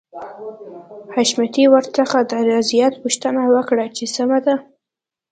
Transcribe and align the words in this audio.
حشمتي 1.13 1.63
ورڅخه 1.73 2.19
د 2.31 2.33
رضايت 2.49 2.93
پوښتنه 3.03 3.41
وکړه 3.55 3.85
چې 3.95 4.05
سمه 4.15 4.39
ده. 4.45 4.55